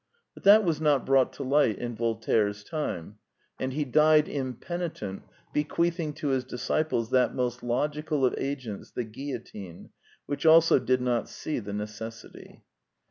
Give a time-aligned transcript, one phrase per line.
[0.33, 3.19] But that was not brought to light in Voltaire's time;
[3.59, 5.21] and he died impenitent,
[5.53, 9.91] bequeathing to his disciples that most logical of agents, the guillotine,
[10.25, 12.63] which also'' did not see the necessity."